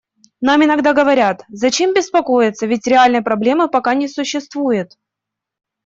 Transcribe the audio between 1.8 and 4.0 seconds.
беспокоиться, ведь реальной проблемы пока